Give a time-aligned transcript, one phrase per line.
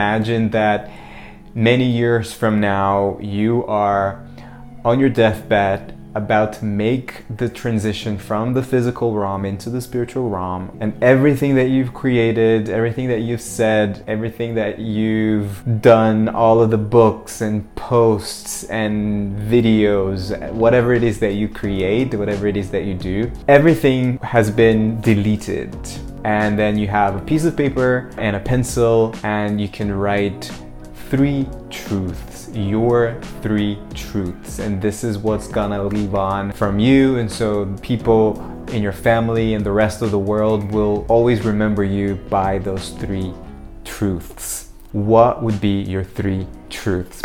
[0.00, 0.90] imagine that
[1.54, 4.26] many years from now you are
[4.82, 10.28] on your deathbed about to make the transition from the physical realm into the spiritual
[10.28, 16.60] realm and everything that you've created everything that you've said everything that you've done all
[16.60, 20.20] of the books and posts and videos
[20.52, 25.00] whatever it is that you create whatever it is that you do everything has been
[25.00, 25.74] deleted.
[26.24, 30.50] And then you have a piece of paper and a pencil and you can write
[31.10, 34.58] three truths, your three truths.
[34.58, 37.18] And this is what's gonna leave on from you.
[37.18, 38.40] And so people
[38.70, 42.90] in your family and the rest of the world will always remember you by those
[42.90, 43.32] three
[43.84, 44.70] truths.
[44.92, 47.20] What would be your three truths?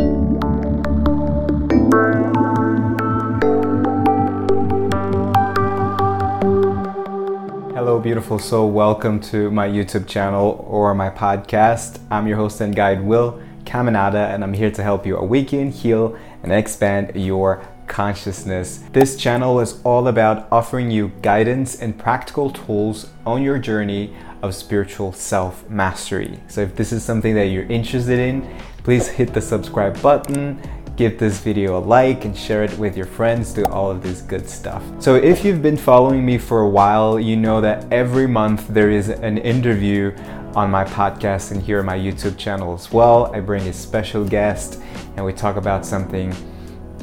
[7.73, 8.71] Hello, beautiful soul.
[8.71, 11.99] Welcome to my YouTube channel or my podcast.
[12.11, 16.17] I'm your host and guide, Will Caminada, and I'm here to help you awaken, heal,
[16.43, 18.83] and expand your consciousness.
[18.91, 24.55] This channel is all about offering you guidance and practical tools on your journey of
[24.55, 26.39] spiritual self mastery.
[26.47, 28.47] So, if this is something that you're interested in,
[28.83, 30.61] please hit the subscribe button.
[30.95, 34.21] Give this video a like and share it with your friends, do all of this
[34.21, 34.81] good stuff.
[34.99, 38.89] So, if you've been following me for a while, you know that every month there
[38.89, 40.15] is an interview
[40.55, 43.33] on my podcast and here on my YouTube channel as well.
[43.35, 44.81] I bring a special guest
[45.17, 46.33] and we talk about something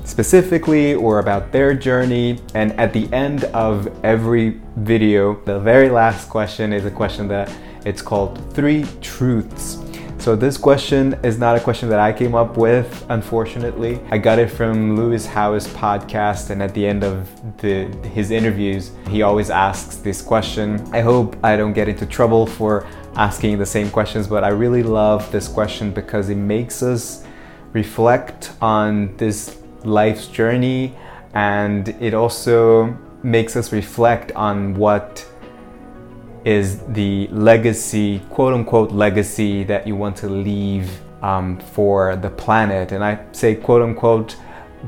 [0.04, 2.40] specifically or about their journey.
[2.54, 7.54] And at the end of every video, the very last question is a question that
[7.84, 9.81] it's called Three Truths.
[10.22, 13.98] So this question is not a question that I came up with, unfortunately.
[14.08, 18.92] I got it from Lewis Howes' podcast, and at the end of the, his interviews,
[19.08, 20.80] he always asks this question.
[20.92, 24.84] I hope I don't get into trouble for asking the same questions, but I really
[24.84, 27.24] love this question because it makes us
[27.72, 30.94] reflect on this life's journey
[31.34, 35.26] and it also makes us reflect on what
[36.44, 40.90] is the legacy, quote unquote, legacy that you want to leave
[41.22, 42.92] um, for the planet.
[42.92, 44.36] And I say quote unquote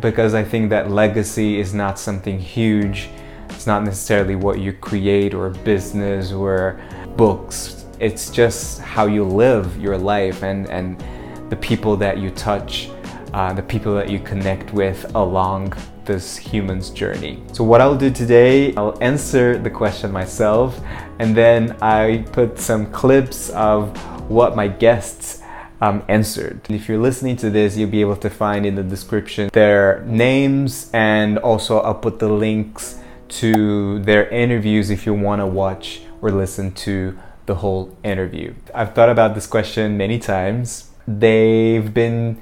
[0.00, 3.08] because I think that legacy is not something huge.
[3.50, 6.80] It's not necessarily what you create or business or
[7.16, 11.02] books it's just how you live your life and, and
[11.50, 12.90] the people that you touch,
[13.32, 15.72] uh, the people that you connect with along
[16.04, 17.42] this human's journey.
[17.52, 20.80] So, what I'll do today, I'll answer the question myself,
[21.18, 23.96] and then I put some clips of
[24.30, 25.42] what my guests
[25.80, 26.60] um, answered.
[26.68, 30.90] If you're listening to this, you'll be able to find in the description their names,
[30.92, 32.98] and also I'll put the links
[33.40, 38.54] to their interviews if you want to watch or listen to the whole interview.
[38.74, 40.90] I've thought about this question many times.
[41.06, 42.40] They've been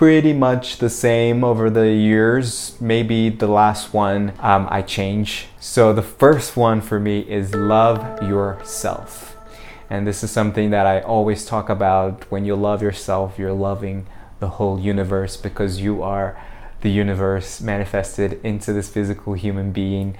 [0.00, 2.74] pretty much the same over the years.
[2.80, 5.48] Maybe the last one um, I change.
[5.60, 9.36] So the first one for me is love yourself.
[9.90, 12.24] And this is something that I always talk about.
[12.30, 14.06] When you love yourself, you're loving
[14.38, 16.42] the whole universe because you are
[16.80, 20.16] the universe manifested into this physical human being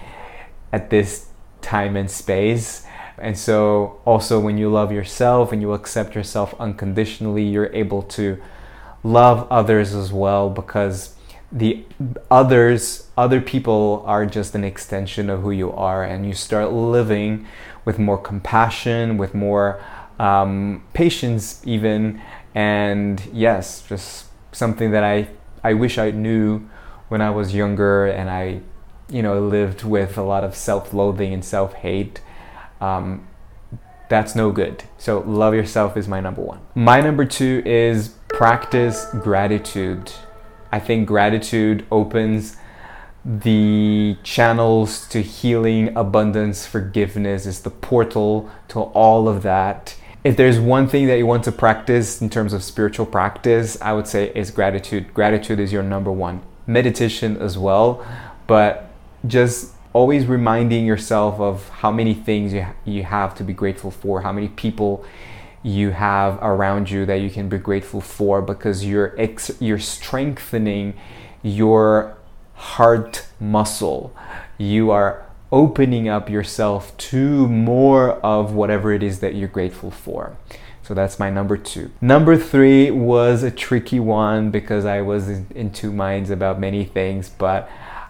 [0.75, 1.29] at this
[1.63, 2.85] time and space.
[3.17, 8.43] And so, also, when you love yourself and you accept yourself unconditionally, you're able to
[9.03, 11.15] love others as well because
[11.53, 11.85] the
[12.31, 17.47] others, other people are just an extension of who you are, and you start living
[17.85, 19.83] with more compassion, with more
[20.19, 22.21] um, patience, even.
[22.55, 25.29] And yes, just something that I,
[25.65, 26.69] I wish I knew
[27.09, 28.61] when I was younger and I,
[29.09, 32.21] you know, lived with a lot of self loathing and self hate
[32.81, 33.27] um,
[34.09, 34.85] that's no good.
[34.99, 36.61] So, love yourself is my number one.
[36.75, 40.11] My number two is practice gratitude.
[40.73, 42.57] I think gratitude opens
[43.23, 49.95] the channels to healing, abundance, forgiveness, is the portal to all of that.
[50.25, 53.93] If there's one thing that you want to practice in terms of spiritual practice, I
[53.93, 55.13] would say is gratitude.
[55.13, 56.41] Gratitude is your number one.
[56.67, 58.03] Meditation as well,
[58.47, 58.91] but
[59.27, 64.23] just always reminding yourself of how many things you, you have to be grateful for,
[64.23, 65.05] how many people
[65.63, 70.95] you have around you that you can be grateful for because you're ex- you're strengthening
[71.43, 72.17] your
[72.55, 74.15] heart muscle.
[74.59, 80.37] You are opening up yourself to more of whatever it is that you're grateful for.
[80.83, 81.91] So that's my number two.
[82.01, 86.85] Number three was a tricky one because I was in, in two minds about many
[86.85, 87.69] things, but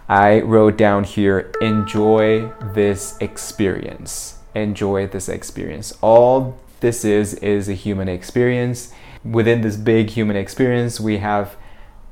[0.08, 4.38] I wrote down here enjoy this experience.
[4.55, 5.97] Enjoy this experience.
[6.00, 8.92] All this is is a human experience.
[9.22, 11.56] within this big human experience, we have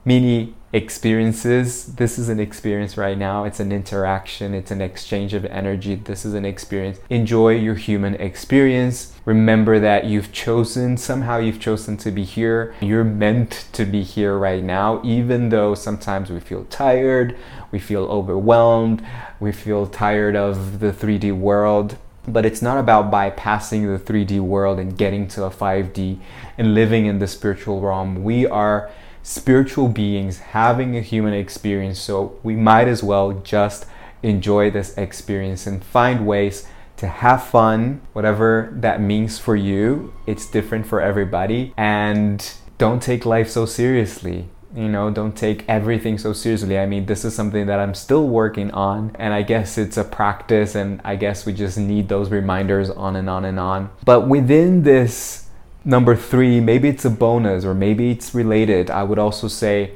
[0.04, 1.94] many experiences.
[1.94, 3.44] This is an experience right now.
[3.44, 5.94] It's an interaction, it's an exchange of energy.
[5.94, 6.98] This is an experience.
[7.08, 9.14] Enjoy your human experience.
[9.24, 12.74] Remember that you've chosen, somehow you've chosen to be here.
[12.80, 17.36] You're meant to be here right now, even though sometimes we feel tired,
[17.70, 19.04] we feel overwhelmed,
[19.40, 21.96] we feel tired of the 3D world.
[22.32, 26.18] But it's not about bypassing the 3D world and getting to a 5D
[26.56, 28.22] and living in the spiritual realm.
[28.22, 28.90] We are
[29.22, 33.86] spiritual beings having a human experience, so we might as well just
[34.22, 36.66] enjoy this experience and find ways
[36.96, 40.12] to have fun, whatever that means for you.
[40.26, 41.72] It's different for everybody.
[41.76, 42.44] And
[42.76, 44.48] don't take life so seriously.
[44.74, 46.78] You know, don't take everything so seriously.
[46.78, 50.04] I mean, this is something that I'm still working on, and I guess it's a
[50.04, 53.90] practice, and I guess we just need those reminders on and on and on.
[54.04, 55.48] But within this
[55.88, 58.90] Number three, maybe it's a bonus or maybe it's related.
[58.90, 59.92] I would also say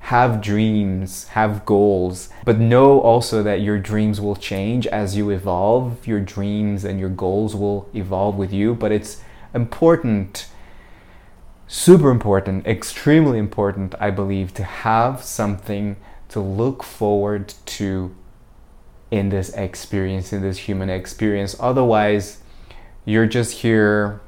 [0.00, 6.06] have dreams, have goals, but know also that your dreams will change as you evolve.
[6.06, 9.20] Your dreams and your goals will evolve with you, but it's
[9.54, 10.46] important,
[11.74, 15.96] super important, extremely important, I believe, to have something
[16.28, 18.14] to look forward to
[19.10, 21.56] in this experience, in this human experience.
[21.58, 22.38] Otherwise,
[23.04, 24.20] you're just here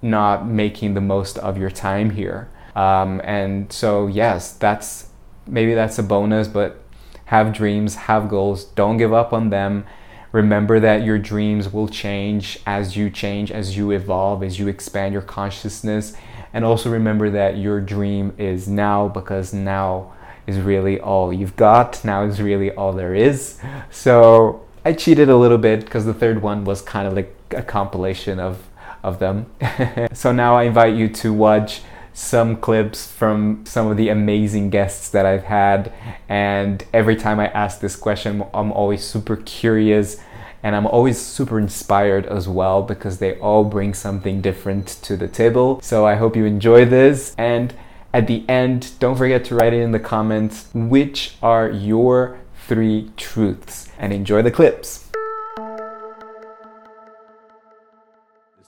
[0.00, 2.48] not making the most of your time here.
[2.74, 5.10] Um, and so, yes, that's
[5.46, 6.82] maybe that's a bonus, but
[7.26, 9.84] have dreams, have goals, don't give up on them.
[10.32, 15.12] Remember that your dreams will change as you change, as you evolve, as you expand
[15.12, 16.14] your consciousness.
[16.52, 20.12] And also remember that your dream is now because now
[20.46, 22.04] is really all you've got.
[22.04, 23.60] Now is really all there is.
[23.90, 27.62] So I cheated a little bit because the third one was kind of like a
[27.62, 28.62] compilation of
[29.02, 29.46] of them.
[30.12, 31.82] so now I invite you to watch
[32.18, 35.92] some clips from some of the amazing guests that I've had.
[36.28, 40.20] And every time I ask this question, I'm always super curious
[40.64, 45.28] and I'm always super inspired as well because they all bring something different to the
[45.28, 45.80] table.
[45.80, 47.36] So I hope you enjoy this.
[47.38, 47.72] And
[48.12, 53.12] at the end, don't forget to write it in the comments which are your three
[53.16, 55.04] truths and enjoy the clips.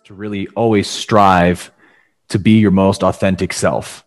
[0.04, 1.70] to really always strive
[2.30, 4.04] to be your most authentic self.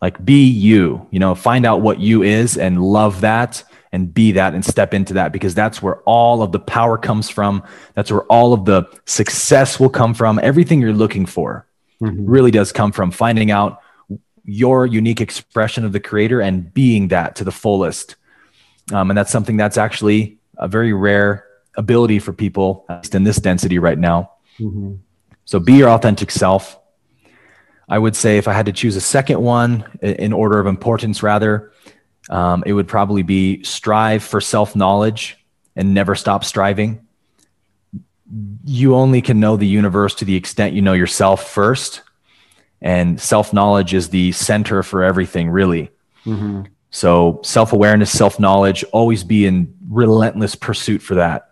[0.00, 4.32] Like be you, you know, find out what you is and love that and be
[4.32, 7.62] that and step into that because that's where all of the power comes from.
[7.94, 10.40] That's where all of the success will come from.
[10.42, 11.66] Everything you're looking for
[12.00, 12.24] mm-hmm.
[12.24, 13.80] really does come from finding out
[14.44, 18.16] your unique expression of the creator and being that to the fullest.
[18.92, 21.46] Um, and that's something that's actually a very rare
[21.76, 24.32] ability for people, at least in this density right now.
[24.58, 24.94] Mm-hmm.
[25.44, 26.78] So be your authentic self.
[27.92, 31.22] I would say if I had to choose a second one in order of importance,
[31.22, 31.72] rather,
[32.30, 35.36] um, it would probably be strive for self knowledge
[35.76, 37.06] and never stop striving.
[38.64, 42.00] You only can know the universe to the extent you know yourself first.
[42.80, 45.90] And self knowledge is the center for everything, really.
[46.24, 46.62] Mm-hmm.
[46.90, 51.50] So, self awareness, self knowledge, always be in relentless pursuit for that.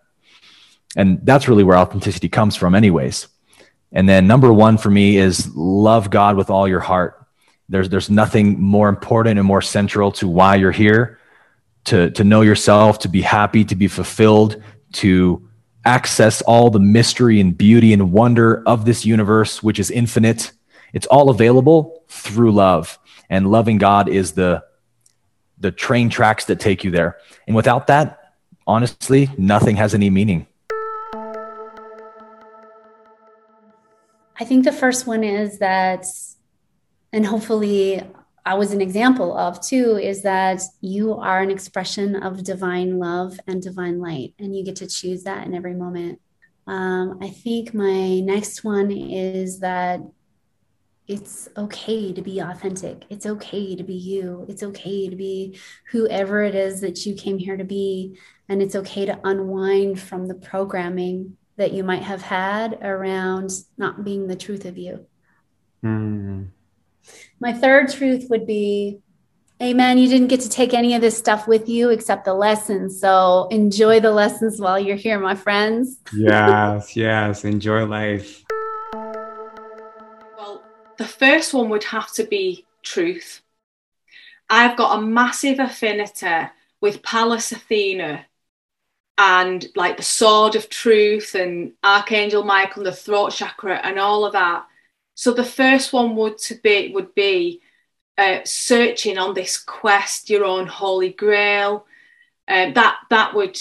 [0.96, 3.28] And that's really where authenticity comes from, anyways.
[3.92, 7.26] And then number one for me is love God with all your heart.
[7.68, 11.18] There's, there's nothing more important and more central to why you're here
[11.84, 14.62] to, to know yourself, to be happy, to be fulfilled,
[14.94, 15.48] to
[15.84, 20.52] access all the mystery and beauty and wonder of this universe, which is infinite.
[20.92, 22.98] It's all available through love.
[23.30, 24.64] And loving God is the,
[25.58, 27.18] the train tracks that take you there.
[27.46, 28.34] And without that,
[28.66, 30.46] honestly, nothing has any meaning.
[34.40, 36.06] I think the first one is that,
[37.12, 38.02] and hopefully
[38.46, 43.38] I was an example of too, is that you are an expression of divine love
[43.46, 46.20] and divine light, and you get to choose that in every moment.
[46.66, 50.00] Um, I think my next one is that
[51.06, 53.04] it's okay to be authentic.
[53.10, 54.46] It's okay to be you.
[54.48, 55.58] It's okay to be
[55.90, 58.16] whoever it is that you came here to be.
[58.48, 64.02] And it's okay to unwind from the programming that you might have had around not
[64.02, 65.04] being the truth of you.
[65.84, 66.48] Mm.
[67.38, 69.02] My third truth would be
[69.62, 69.98] Amen.
[69.98, 72.98] You didn't get to take any of this stuff with you except the lessons.
[72.98, 75.98] So enjoy the lessons while you're here, my friends.
[76.14, 77.44] yes, yes.
[77.44, 78.42] Enjoy life.
[78.94, 80.62] Well,
[80.96, 83.42] the first one would have to be truth.
[84.48, 86.48] I've got a massive affinity
[86.80, 88.24] with Pallas Athena
[89.20, 94.24] and like the sword of truth and Archangel Michael, and the throat chakra, and all
[94.24, 94.64] of that.
[95.14, 97.60] So the first one would to be would be
[98.16, 101.86] uh, searching on this quest, your own holy grail.
[102.48, 103.60] Um, that that would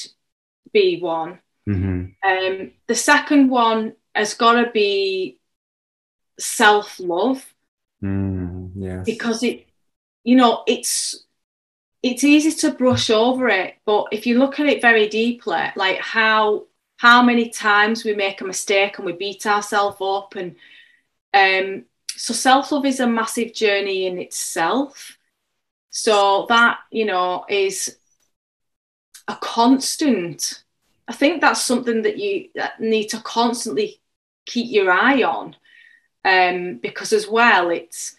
[0.72, 1.40] be one.
[1.68, 2.06] Mm-hmm.
[2.24, 5.40] Um, the second one has got to be
[6.40, 7.54] self love
[8.04, 9.06] Mm, yes.
[9.06, 9.68] because it,
[10.24, 11.26] you know, it's
[12.02, 16.00] it's easy to brush over it, but if you look at it very deeply, like
[16.00, 16.66] how
[16.98, 20.56] how many times we make a mistake and we beat ourselves up, and
[21.34, 25.18] um, so self love is a massive journey in itself.
[25.90, 27.98] So that you know is
[29.28, 30.64] a constant.
[31.08, 34.00] I think that's something that you need to constantly
[34.46, 35.56] keep your eye on,
[36.24, 38.16] um, because as well it's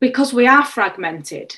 [0.00, 1.56] because we are fragmented.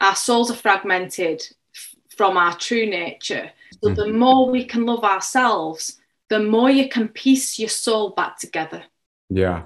[0.00, 1.42] Our souls are fragmented
[1.74, 3.50] f- from our true nature.
[3.82, 8.38] So the more we can love ourselves, the more you can piece your soul back
[8.38, 8.84] together.
[9.28, 9.64] Yeah.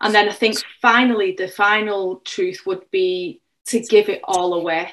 [0.00, 4.92] And then I think finally, the final truth would be to give it all away.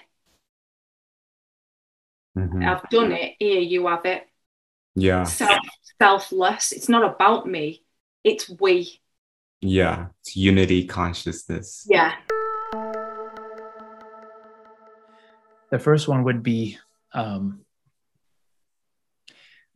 [2.38, 2.68] Mhm.
[2.68, 3.36] I've done it.
[3.40, 4.28] Here, you have it.
[4.96, 5.24] Yeah.
[5.24, 5.60] Self,
[6.00, 6.72] selfless.
[6.72, 7.84] It's not about me.
[8.24, 9.00] It's we.
[9.62, 10.08] Yeah.
[10.22, 11.88] It's unity consciousness.
[11.90, 12.14] Yeah.
[15.70, 16.78] The first one would be
[17.14, 17.66] um,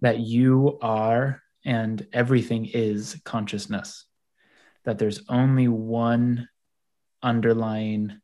[0.01, 4.05] that you are and everything is consciousness,
[4.85, 6.49] that there's only one
[7.21, 8.19] underlying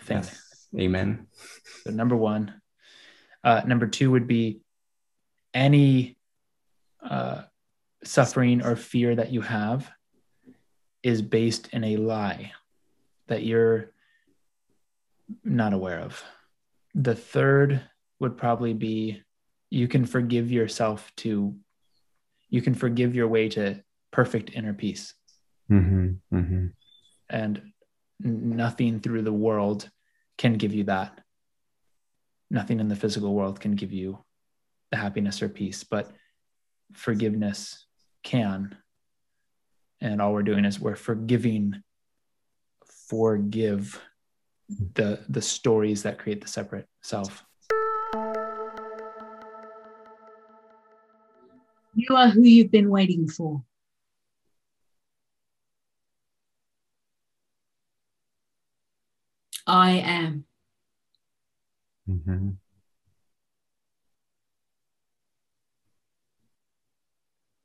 [0.00, 0.18] thing.
[0.18, 0.68] Yes.
[0.78, 1.26] Amen.
[1.84, 2.54] So, number one.
[3.44, 4.60] Uh, number two would be
[5.52, 6.16] any
[7.02, 7.42] uh,
[8.04, 9.90] suffering or fear that you have
[11.02, 12.52] is based in a lie
[13.26, 13.90] that you're
[15.44, 16.22] not aware of.
[16.94, 17.80] The third
[18.20, 19.22] would probably be
[19.70, 21.54] you can forgive yourself to,
[22.50, 25.14] you can forgive your way to perfect inner peace.
[25.70, 26.36] Mm-hmm.
[26.36, 26.66] Mm-hmm.
[27.30, 27.62] And
[28.20, 29.88] nothing through the world
[30.36, 31.20] can give you that.
[32.50, 34.22] Nothing in the physical world can give you
[34.90, 36.12] the happiness or peace, but
[36.92, 37.86] forgiveness
[38.22, 38.76] can.
[40.00, 41.82] And all we're doing is we're forgiving,
[43.08, 44.00] forgive
[44.94, 47.44] the the stories that create the separate self.
[51.94, 53.62] You are who you've been waiting for.
[59.66, 60.44] I am.
[62.08, 62.50] Mm-hmm.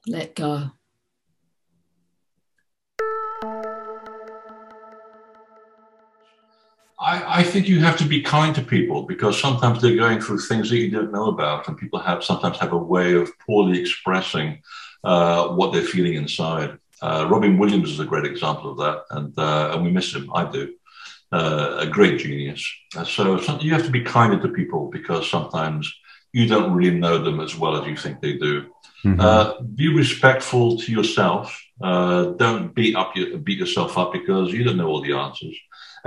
[0.08, 0.72] Let go.
[7.00, 10.40] I, I think you have to be kind to people because sometimes they're going through
[10.40, 13.80] things that you don't know about, and people have sometimes have a way of poorly
[13.80, 14.62] expressing
[15.04, 16.78] uh, what they're feeling inside.
[17.02, 20.32] Uh, Robin Williams is a great example of that, and uh, and we miss him.
[20.34, 20.74] I do.
[21.32, 22.66] Uh, a great genius.
[22.96, 25.94] Uh, so, you have to be kinder to people because sometimes
[26.32, 28.66] you don't really know them as well as you think they do.
[29.04, 29.20] Mhm.
[29.20, 31.62] Uh, be respectful to yourself.
[31.82, 35.56] Uh, don't beat up your, beat yourself up because you don't know all the answers,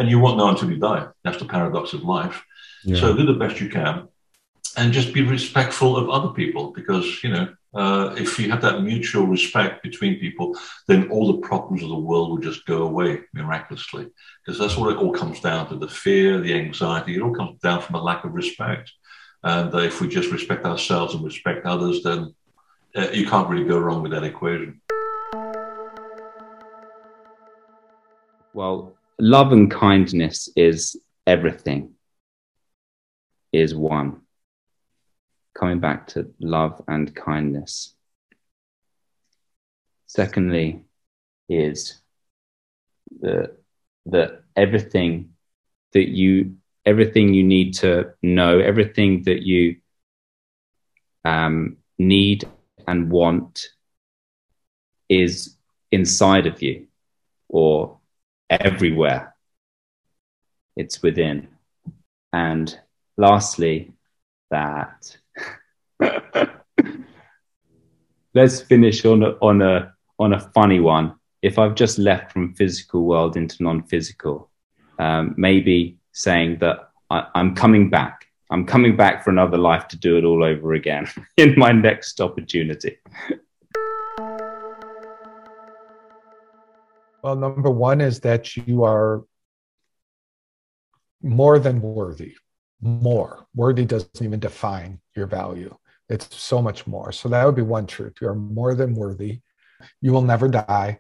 [0.01, 1.07] and you won't know until you die.
[1.23, 2.43] That's the paradox of life.
[2.85, 2.99] yeah.
[2.99, 4.09] So do the best you can,
[4.79, 8.83] and just be respectful of other people because you know uh, if you have that
[8.83, 13.21] mutual respect between people, then all the problems of the world will just go away
[13.35, 14.07] miraculously.
[14.41, 17.17] Because that's what it all comes down to: the fear, the anxiety.
[17.17, 18.91] It all comes down from a lack of respect.
[19.43, 22.35] And uh, if we just respect ourselves and respect others, then
[22.97, 24.81] uh, you can't really go wrong with that equation.
[28.53, 30.97] Well, love and kindness is
[31.27, 31.95] everything,
[33.53, 34.23] is one.
[35.55, 37.95] Coming back to love and kindness.
[40.07, 40.85] Secondly,
[41.49, 42.01] is
[43.21, 43.57] the
[44.07, 45.31] that everything
[45.93, 49.77] that you everything you need to know, everything that you
[51.25, 52.49] um, need
[52.89, 53.69] and want
[55.09, 55.57] is
[55.93, 56.87] inside of you
[57.49, 58.00] or
[58.51, 59.35] everywhere.
[60.77, 61.49] It's within.
[62.33, 62.79] And
[63.17, 63.93] lastly,
[64.51, 65.17] that
[68.35, 71.15] let's finish on a, on a on a funny one.
[71.43, 74.51] If I've just left from physical world into non-physical,
[74.99, 78.27] um, maybe saying that I, I'm coming back.
[78.51, 82.21] I'm coming back for another life to do it all over again in my next
[82.21, 82.99] opportunity.
[87.23, 89.25] Well, number one is that you are
[91.23, 92.35] more than worthy.
[92.81, 93.47] More.
[93.55, 95.77] Worthy doesn't even define your value.
[96.09, 97.13] It's so much more.
[97.13, 98.15] So that would be one truth.
[98.21, 99.41] You are more than worthy.
[100.01, 100.99] you will never die.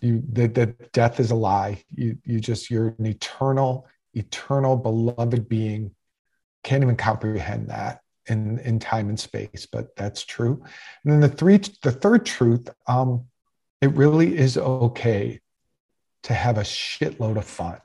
[0.00, 1.84] You that death is a lie.
[1.90, 5.94] You you just you're an eternal, eternal beloved being.
[6.64, 10.62] Can't even comprehend that in in time and space, but that's true.
[11.04, 13.26] And then the three the third truth, um,
[13.82, 15.40] it really is okay
[16.22, 17.80] to have a shitload of fun.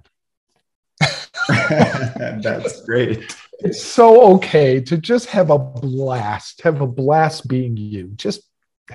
[1.49, 3.35] That's great.
[3.59, 8.09] It's so okay to just have a blast, have a blast being you.
[8.15, 8.41] Just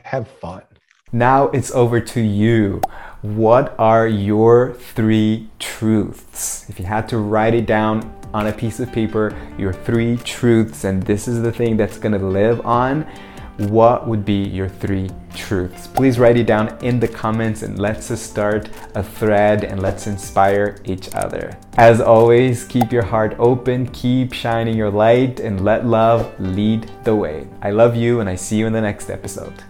[0.04, 0.62] have fun.
[1.10, 2.80] Now it's over to you.
[3.22, 6.70] What are your three truths?
[6.70, 10.84] If you had to write it down on a piece of paper, your three truths,
[10.84, 13.06] and this is the thing that's gonna live on,
[13.70, 15.86] what would be your three truths?
[15.86, 20.78] Please write it down in the comments and let's start a thread and let's inspire
[20.84, 21.56] each other.
[21.76, 27.14] As always, keep your heart open, keep shining your light, and let love lead the
[27.14, 27.46] way.
[27.62, 29.62] I love you, and I see you in the next episode.